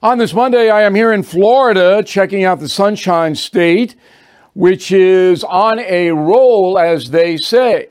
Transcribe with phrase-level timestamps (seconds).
[0.00, 3.96] On this Monday, I am here in Florida checking out the Sunshine State,
[4.54, 7.88] which is on a roll, as they say.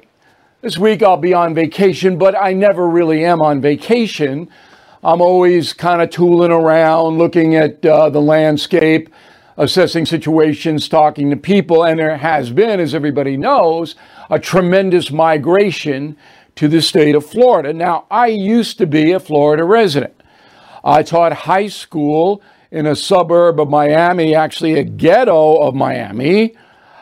[0.61, 4.49] This week I'll be on vacation, but I never really am on vacation.
[5.03, 9.09] I'm always kind of tooling around, looking at uh, the landscape,
[9.57, 13.95] assessing situations, talking to people, and there has been, as everybody knows,
[14.29, 16.15] a tremendous migration
[16.55, 17.73] to the state of Florida.
[17.73, 20.16] Now, I used to be a Florida resident.
[20.87, 26.55] I taught high school in a suburb of Miami, actually a ghetto of Miami.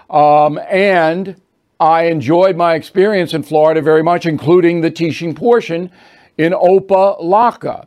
[0.09, 1.39] Um, and
[1.79, 5.91] I enjoyed my experience in Florida very much, including the teaching portion
[6.35, 7.85] in Opa-locka.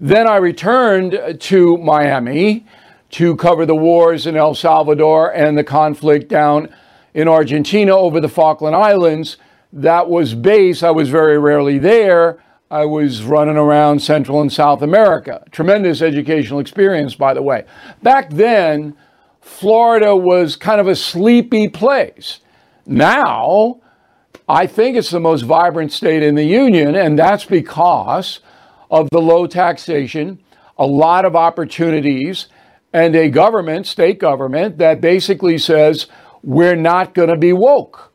[0.00, 2.64] Then I returned to Miami
[3.10, 6.74] to cover the wars in El Salvador and the conflict down
[7.12, 9.36] in Argentina over the Falkland Islands.
[9.70, 10.82] That was base.
[10.82, 12.42] I was very rarely there.
[12.70, 15.44] I was running around Central and South America.
[15.50, 17.64] Tremendous educational experience, by the way.
[18.00, 18.96] Back then,
[19.40, 22.38] Florida was kind of a sleepy place.
[22.86, 23.80] Now,
[24.48, 28.38] I think it's the most vibrant state in the union, and that's because
[28.88, 30.38] of the low taxation,
[30.78, 32.46] a lot of opportunities,
[32.92, 36.06] and a government, state government, that basically says,
[36.44, 38.12] we're not going to be woke.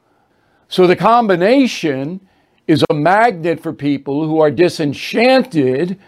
[0.70, 2.22] So the combination
[2.68, 6.00] is a magnet for people who are disenchanted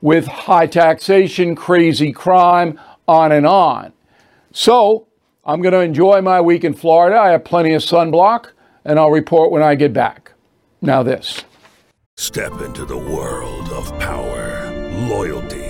[0.00, 3.92] with high taxation, crazy crime, on and on.
[4.52, 5.06] So
[5.44, 7.18] I'm going to enjoy my week in Florida.
[7.18, 8.50] I have plenty of sunblock,
[8.84, 10.32] and I'll report when I get back.
[10.80, 11.44] Now, this.
[12.16, 14.70] Step into the world of power,
[15.08, 15.69] loyalty,